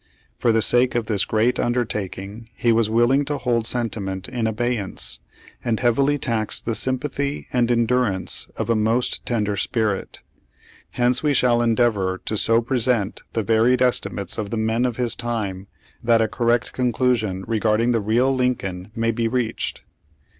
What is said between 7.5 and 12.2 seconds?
and en durance of a most tender spirit. Hence we shall endeavor